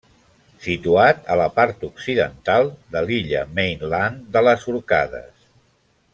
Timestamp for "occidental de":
1.89-3.03